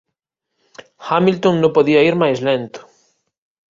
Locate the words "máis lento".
2.23-2.79